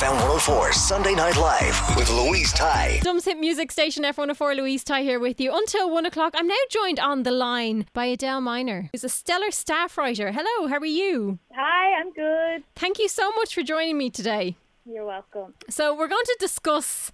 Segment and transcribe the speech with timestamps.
[0.00, 3.00] FM 104 Sunday Night Live with Louise Ty.
[3.02, 6.32] Dublin's Hit Music Station F104 Louise Ty here with you until one o'clock.
[6.34, 10.32] I'm now joined on the line by Adele Miner, who's a stellar staff writer.
[10.32, 11.38] Hello, how are you?
[11.54, 12.64] Hi, I'm good.
[12.76, 14.56] Thank you so much for joining me today.
[14.86, 15.52] You're welcome.
[15.68, 17.12] So, we're going to discuss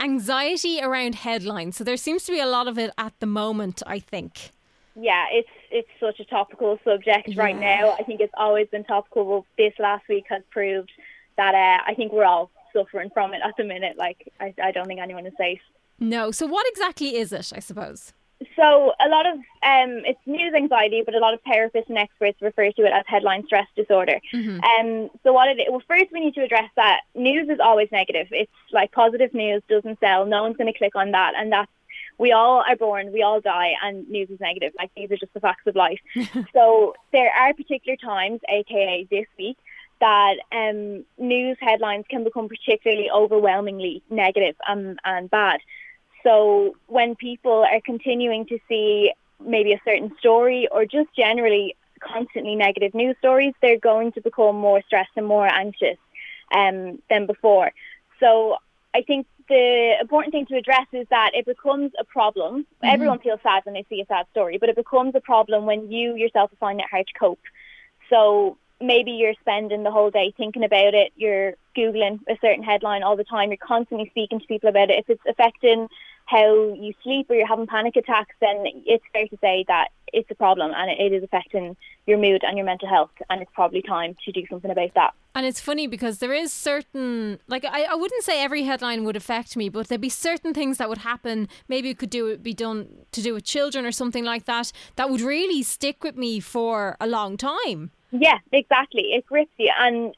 [0.00, 1.76] anxiety around headlines.
[1.76, 4.50] So, there seems to be a lot of it at the moment, I think.
[4.96, 7.40] Yeah, it's it's such a topical subject yeah.
[7.40, 7.94] right now.
[7.96, 9.26] I think it's always been topical.
[9.26, 10.90] Well, this last week has proved
[11.36, 13.96] that uh, I think we're all suffering from it at the minute.
[13.96, 15.60] Like, I, I don't think anyone is safe.
[15.98, 16.30] No.
[16.30, 18.12] So, what exactly is it, I suppose?
[18.54, 22.40] So, a lot of um, it's news anxiety, but a lot of therapists and experts
[22.42, 24.20] refer to it as headline stress disorder.
[24.34, 24.60] Mm-hmm.
[24.60, 28.28] Um, so, what it well, first we need to address that news is always negative.
[28.30, 30.26] It's like positive news doesn't sell.
[30.26, 31.70] No one's going to click on that, and that's
[32.18, 34.72] we all are born, we all die, and news is negative.
[34.78, 36.00] Like these are just the facts of life.
[36.52, 39.58] so there are particular times, aka this week,
[40.00, 45.60] that um, news headlines can become particularly overwhelmingly negative and, and bad.
[46.22, 49.12] So when people are continuing to see
[49.44, 54.56] maybe a certain story or just generally constantly negative news stories, they're going to become
[54.56, 55.98] more stressed and more anxious
[56.54, 57.72] um, than before.
[58.20, 58.56] So
[58.94, 62.62] I think the important thing to address is that it becomes a problem.
[62.62, 62.86] Mm-hmm.
[62.86, 65.90] Everyone feels sad when they see a sad story, but it becomes a problem when
[65.90, 67.40] you yourself find it hard to cope.
[68.10, 73.02] So maybe you're spending the whole day thinking about it, you're Googling a certain headline
[73.02, 74.98] all the time, you're constantly speaking to people about it.
[74.98, 75.88] If it's affecting
[76.26, 80.30] how you sleep or you're having panic attacks, then it's fair to say that it's
[80.30, 81.76] a problem and it is affecting
[82.06, 85.14] your mood and your mental health and it's probably time to do something about that.
[85.34, 89.16] And it's funny because there is certain like I, I wouldn't say every headline would
[89.16, 92.54] affect me, but there'd be certain things that would happen, maybe it could do be
[92.54, 96.40] done to do with children or something like that, that would really stick with me
[96.40, 97.90] for a long time.
[98.12, 99.12] Yeah, exactly.
[99.12, 99.70] It grips you.
[99.78, 100.14] And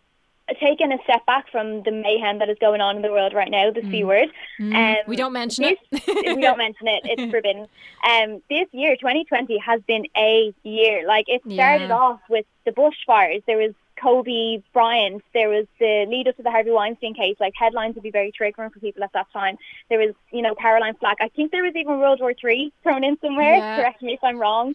[0.61, 3.51] taking a step back from the mayhem that is going on in the world right
[3.51, 3.91] now, the mm.
[3.91, 4.29] C word.
[4.61, 4.75] Mm.
[4.75, 6.37] Um, we don't mention this, it.
[6.37, 7.03] we don't mention it.
[7.05, 7.67] It's forbidden.
[8.09, 11.07] Um, this year, 2020, has been a year.
[11.07, 11.97] Like it started yeah.
[11.97, 13.43] off with the bushfires.
[13.47, 15.23] There was Kobe Bryant.
[15.35, 17.37] There was the lead up to the Harvey Weinstein case.
[17.41, 19.57] Like headlines would be very triggering for people at that time.
[19.89, 21.19] There was, you know, Caroline Flack.
[21.21, 23.57] I think there was even World War Three thrown in somewhere.
[23.57, 23.77] Yeah.
[23.77, 24.75] Correct me if I'm wrong.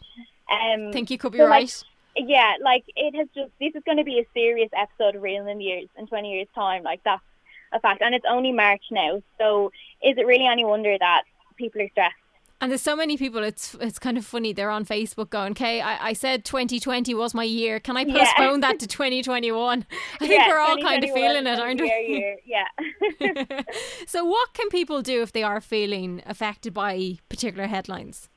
[0.51, 1.63] Um, I think you could be so right.
[1.63, 5.21] Like, yeah, like it has just this is going to be a serious episode of
[5.21, 6.83] Reeling in years in 20 years time.
[6.83, 7.23] Like that's
[7.71, 9.21] a fact, and it's only March now.
[9.37, 9.71] So
[10.03, 11.23] is it really any wonder that
[11.57, 12.15] people are stressed?
[12.61, 13.43] And there's so many people.
[13.43, 14.53] It's it's kind of funny.
[14.53, 17.77] They're on Facebook going, "Okay, I, I said 2020 was my year.
[17.81, 18.69] Can I postpone yeah.
[18.69, 22.39] that to 2021?" I think yeah, we're all kind of feeling it, aren't we?
[22.45, 23.63] Yeah.
[24.07, 28.29] so, what can people do if they are feeling affected by particular headlines?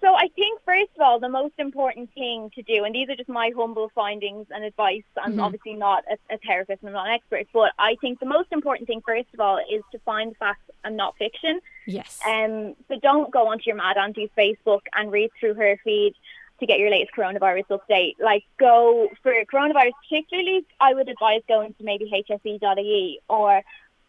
[0.00, 3.16] So I think first of all, the most important thing to do, and these are
[3.16, 5.02] just my humble findings and advice.
[5.16, 5.40] I'm mm-hmm.
[5.40, 8.52] obviously not a, a therapist and I'm not an expert, but I think the most
[8.52, 11.60] important thing first of all is to find facts and not fiction.
[11.86, 12.20] Yes.
[12.26, 16.14] Um, so don't go onto your Mad Auntie's Facebook and read through her feed
[16.60, 18.14] to get your latest coronavirus update.
[18.20, 23.62] Like go for coronavirus particularly, I would advise going to maybe hse.ie or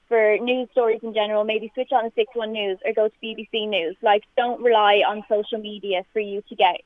[0.07, 3.15] for news stories in general, maybe switch on to Six One News or go to
[3.23, 3.95] BBC News.
[4.01, 6.81] Like, don't rely on social media for you to get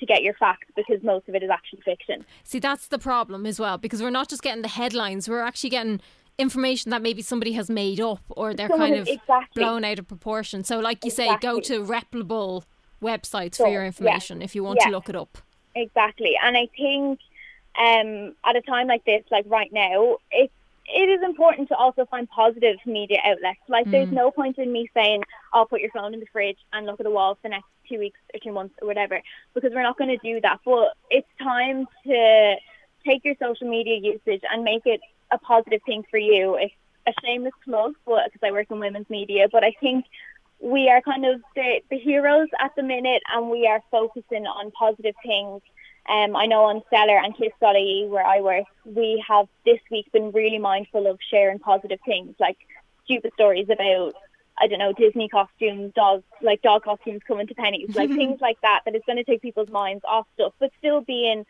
[0.00, 2.24] to get your facts because most of it is actually fiction.
[2.42, 5.70] See, that's the problem as well because we're not just getting the headlines; we're actually
[5.70, 6.00] getting
[6.36, 9.62] information that maybe somebody has made up or they're Someone kind of exactly.
[9.62, 10.64] blown out of proportion.
[10.64, 11.34] So, like you exactly.
[11.34, 12.64] say, go to reputable
[13.02, 14.44] websites so, for your information yeah.
[14.44, 14.86] if you want yeah.
[14.86, 15.38] to look it up.
[15.76, 17.20] Exactly, and I think
[17.78, 20.52] um, at a time like this, like right now, it's
[20.86, 23.60] it is important to also find positive media outlets.
[23.68, 23.90] Like, mm.
[23.90, 25.22] there's no point in me saying,
[25.52, 27.66] I'll put your phone in the fridge and look at the wall for the next
[27.88, 29.20] two weeks or two months or whatever,
[29.54, 30.60] because we're not going to do that.
[30.64, 32.56] But it's time to
[33.06, 35.00] take your social media usage and make it
[35.30, 36.56] a positive thing for you.
[36.56, 36.74] It's
[37.06, 40.06] a shameless plug, but because I work in women's media, but I think
[40.60, 44.70] we are kind of the, the heroes at the minute and we are focusing on
[44.70, 45.60] positive things
[46.08, 50.32] um, I know on Stellar and Kiss.ie where I work, we have this week been
[50.32, 52.58] really mindful of sharing positive things like
[53.04, 54.14] stupid stories about
[54.56, 58.60] I don't know Disney costumes, dogs like dog costumes coming to pennies, like things like
[58.60, 58.82] that.
[58.84, 61.44] That is going to take people's minds off stuff, but still being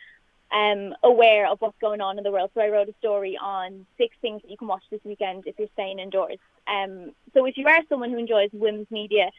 [0.53, 2.51] um, aware of what's going on in the world.
[2.55, 5.59] So I wrote a story on six things that you can watch this weekend if
[5.59, 6.39] you're staying indoors.
[6.67, 9.31] Um, so if you are someone who enjoys women's media,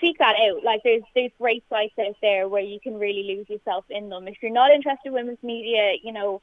[0.00, 0.64] seek that out.
[0.64, 4.28] Like there's there's great sites out there where you can really lose yourself in them.
[4.28, 6.42] If you're not interested in women's media, you know,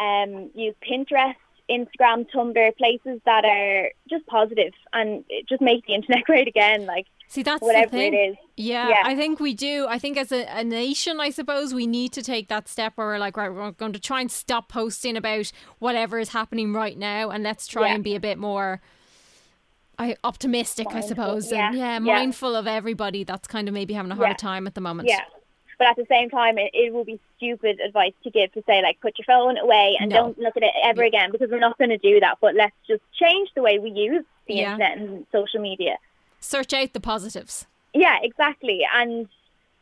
[0.00, 1.34] um, use Pinterest.
[1.70, 6.84] Instagram, Tumblr, places that are just positive and just make the internet great again.
[6.84, 8.36] Like See, that's whatever it is.
[8.56, 9.86] Yeah, yeah, I think we do.
[9.88, 13.06] I think as a, a, nation, I suppose we need to take that step where
[13.06, 16.96] we're like, right, we're going to try and stop posting about whatever is happening right
[16.96, 17.94] now, and let's try yeah.
[17.94, 18.80] and be a bit more.
[19.98, 21.04] I optimistic, mindful.
[21.04, 21.68] I suppose, yeah.
[21.68, 24.80] and yeah, mindful of everybody that's kind of maybe having a hard time at the
[24.80, 25.08] moment.
[25.08, 25.20] Yeah,
[25.78, 28.82] but at the same time, it, it will be stupid advice to give to say
[28.82, 30.16] like put your phone away and no.
[30.16, 32.38] don't look at it ever again because we're not going to do that.
[32.40, 35.96] But let's just change the way we use the internet and social media
[36.44, 37.66] search out the positives.
[37.92, 38.82] Yeah, exactly.
[38.94, 39.28] And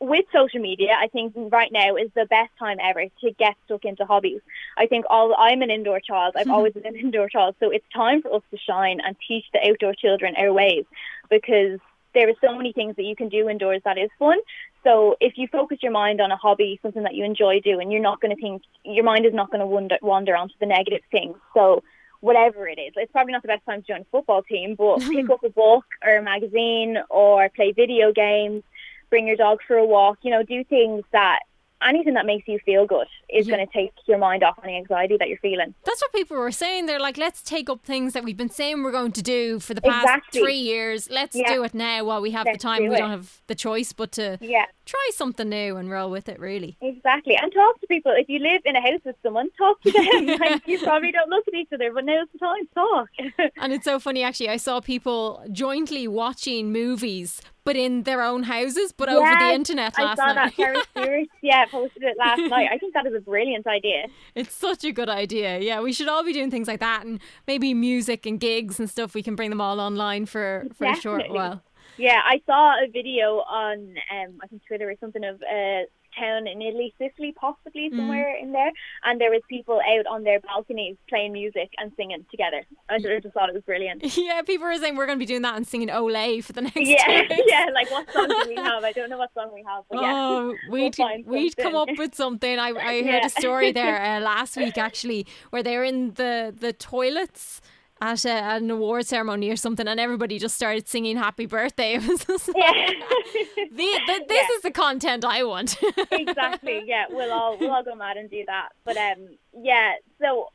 [0.03, 3.85] with social media, I think right now is the best time ever to get stuck
[3.85, 4.41] into hobbies.
[4.77, 6.35] I think all I'm an indoor child.
[6.37, 9.45] I've always been an indoor child, so it's time for us to shine and teach
[9.53, 10.85] the outdoor children our ways
[11.31, 11.79] because
[12.15, 14.39] there are so many things that you can do indoors that is fun.
[14.85, 18.03] So if you focus your mind on a hobby, something that you enjoy doing, you're
[18.03, 21.01] not going to think your mind is not going to wander, wander onto the negative
[21.11, 21.37] things.
[21.55, 21.83] So
[22.23, 22.93] whatever it is.
[22.97, 25.51] It's probably not the best time to join a football team, but pick up a
[25.51, 28.63] book or a magazine or play video games,
[29.12, 31.41] bring your dog for a walk, you know, do things that
[31.87, 33.56] anything that makes you feel good is yeah.
[33.56, 35.75] going to take your mind off any anxiety that you're feeling.
[35.85, 36.87] That's what people were saying.
[36.87, 39.75] They're like, let's take up things that we've been saying we're going to do for
[39.75, 40.41] the past exactly.
[40.41, 41.11] three years.
[41.11, 41.53] Let's yeah.
[41.53, 42.82] do it now while we have let's the time.
[42.82, 42.99] Do we it.
[42.99, 44.67] don't have the choice but to yeah.
[44.87, 46.76] try something new and roll with it, really.
[46.81, 47.37] Exactly.
[47.37, 48.12] And talk to people.
[48.17, 50.26] If you live in a house with someone, talk to them.
[50.41, 53.08] like, you probably don't look at each other, but now's the time to talk.
[53.61, 54.49] and it's so funny, actually.
[54.49, 59.55] I saw people jointly watching movies but in their own houses, but yes, over the
[59.55, 60.29] internet last night.
[60.29, 60.55] I saw that.
[60.56, 62.69] Karen Stewart, yeah, posted it last night.
[62.73, 64.06] I think that is a brilliant idea.
[64.35, 65.59] It's such a good idea.
[65.59, 68.88] Yeah, we should all be doing things like that, and maybe music and gigs and
[68.88, 69.14] stuff.
[69.14, 70.99] We can bring them all online for for Definitely.
[70.99, 71.62] a short while.
[71.99, 75.82] Yeah, I saw a video on um, I think Twitter or something of uh,
[76.19, 77.97] town in Italy, Sicily, possibly mm.
[77.97, 78.43] somewhere mm.
[78.43, 78.70] in there,
[79.05, 82.64] and there was people out on their balconies playing music and singing together.
[82.88, 84.03] I just thought it was brilliant.
[84.23, 86.62] Yeah, people were saying we're going to be doing that and singing Olé for the
[86.62, 86.76] next.
[86.76, 87.67] Yeah, yeah.
[87.75, 88.85] Like what song do we have?
[88.85, 91.88] I don't know what song we have, but yeah, oh, we'd we'll we'd come up
[91.97, 92.58] with something.
[92.58, 93.26] I I heard yeah.
[93.26, 97.61] a story there uh, last week actually where they're in the the toilets
[98.03, 101.93] at, a, at an award ceremony or something, and everybody just started singing "Happy Birthday."
[102.03, 102.91] It was just yeah.
[103.33, 104.57] the, the, this yeah.
[104.57, 105.77] is the content I want.
[106.11, 106.83] exactly.
[106.93, 108.71] Yeah, we'll all we'll all go mad and do that.
[108.85, 109.93] But um, yeah.
[110.21, 110.49] So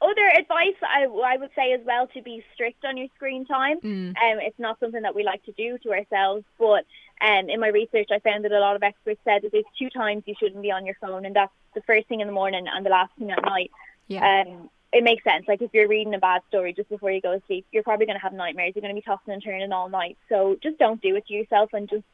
[0.00, 3.80] other advice I, I would say as well to be strict on your screen time.
[3.80, 4.08] Mm.
[4.08, 6.84] Um, it's not something that we like to do to ourselves, but
[7.20, 9.90] um, in my research, I found that a lot of experts said that there's two
[9.90, 12.66] times you shouldn't be on your phone, and that's the first thing in the morning
[12.68, 13.70] and the last thing at night.
[14.08, 14.44] Yeah.
[14.46, 15.44] Um, it makes sense.
[15.46, 18.06] Like if you're reading a bad story just before you go to sleep, you're probably
[18.06, 18.72] going to have nightmares.
[18.74, 20.16] You're going to be tossing and turning all night.
[20.28, 21.70] So just don't do it to yourself.
[21.72, 22.04] And just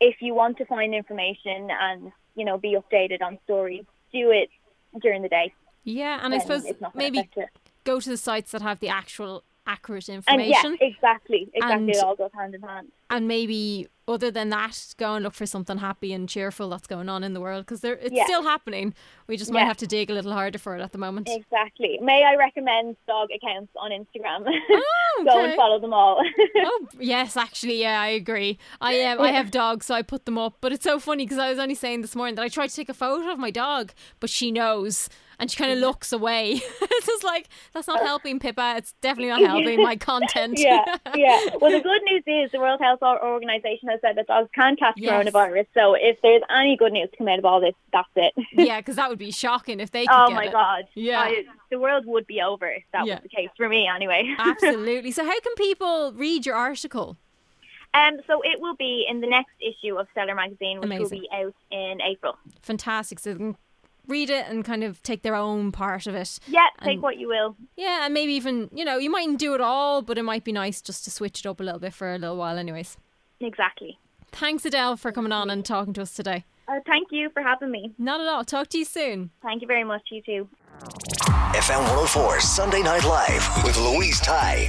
[0.00, 4.48] if you want to find information and you know be updated on stories, do it
[5.02, 5.52] during the day.
[5.84, 6.64] Yeah, and I suppose
[6.94, 7.28] maybe
[7.84, 10.72] go to the sites that have the actual accurate information.
[10.72, 11.60] And yeah, exactly, exactly.
[11.60, 12.88] And, it all goes hand in hand.
[13.10, 17.08] And maybe other than that, go and look for something happy and cheerful that's going
[17.08, 18.24] on in the world because it's yeah.
[18.24, 18.94] still happening.
[19.26, 19.66] We just might yeah.
[19.66, 21.28] have to dig a little harder for it at the moment.
[21.30, 21.98] Exactly.
[22.02, 24.46] May I recommend dog accounts on Instagram?
[24.70, 25.30] Oh, okay.
[25.30, 26.22] go and follow them all.
[26.56, 28.56] oh yes, actually, yeah, I agree.
[28.80, 30.58] I um, I have dogs, so I put them up.
[30.60, 32.76] But it's so funny because I was only saying this morning that I tried to
[32.76, 36.52] take a photo of my dog, but she knows and she kind of looks away.
[36.80, 38.74] it's just like that's not helping Pippa.
[38.76, 40.54] It's definitely not helping my content.
[40.58, 41.40] yeah, yeah.
[41.60, 44.94] Well, the good news is the World Health Organization has said that dogs can catch
[44.96, 45.12] yes.
[45.12, 45.66] coronavirus.
[45.74, 48.34] So if there's any good news to come out of all this, that's it.
[48.52, 50.06] yeah, because that would be shocking if they.
[50.10, 50.52] oh my it.
[50.52, 50.84] god!
[50.94, 53.14] Yeah, I, the world would be over if that yeah.
[53.14, 54.34] was the case for me, anyway.
[54.38, 55.10] Absolutely.
[55.12, 57.16] So how can people read your article?
[57.94, 61.02] Um, so it will be in the next issue of Stellar magazine, which Amazing.
[61.02, 62.36] will be out in April.
[62.62, 63.18] Fantastic.
[63.18, 63.56] So
[64.08, 66.38] read it and kind of take their own part of it.
[66.46, 67.56] Yeah, take and, what you will.
[67.76, 70.52] Yeah, and maybe even, you know, you mightn't do it all, but it might be
[70.52, 72.96] nice just to switch it up a little bit for a little while, anyways.
[73.40, 73.98] Exactly.
[74.32, 76.44] Thanks, Adele, for coming on and talking to us today.
[76.66, 77.94] Uh, thank you for having me.
[77.98, 78.44] Not at all.
[78.44, 79.30] Talk to you soon.
[79.42, 80.02] Thank you very much.
[80.10, 80.48] You too.
[81.54, 84.68] FM 104 Sunday Night Live with Louise Ty.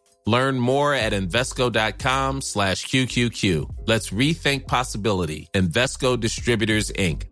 [0.25, 3.87] Learn more at Invesco.com slash QQQ.
[3.87, 5.47] Let's rethink possibility.
[5.53, 7.23] Invesco Distributors, Inc.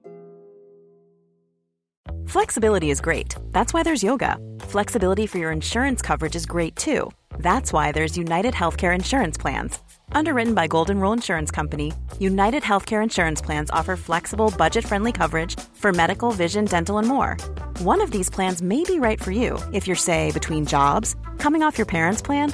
[2.27, 3.35] Flexibility is great.
[3.51, 4.37] That's why there's yoga.
[4.61, 7.11] Flexibility for your insurance coverage is great too.
[7.39, 9.79] That's why there's United Healthcare Insurance Plans.
[10.11, 15.59] Underwritten by Golden Rule Insurance Company, United Healthcare Insurance Plans offer flexible, budget friendly coverage
[15.73, 17.37] for medical, vision, dental, and more.
[17.79, 21.63] One of these plans may be right for you if you're, say, between jobs, coming
[21.63, 22.53] off your parents' plan,